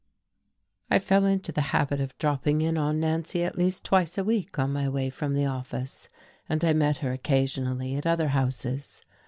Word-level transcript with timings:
I 0.89 0.97
fell 0.97 1.25
into 1.25 1.51
the 1.51 1.61
habit 1.77 2.01
of 2.01 2.17
dropping 2.17 2.61
in 2.61 2.75
on 2.75 2.99
Nancy 2.99 3.43
at 3.43 3.55
least 3.55 3.83
twice 3.85 4.17
a 4.17 4.23
week 4.23 4.57
on 4.57 4.73
my 4.73 4.89
way 4.89 5.11
from 5.11 5.35
the 5.35 5.45
office, 5.45 6.09
and 6.49 6.65
I 6.65 6.73
met 6.73 6.97
her 7.05 7.13
occasionally 7.13 7.93
at 7.93 8.07
other 8.07 8.29
houses. 8.29 9.03